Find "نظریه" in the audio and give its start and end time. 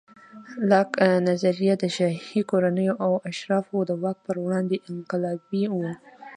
1.27-1.73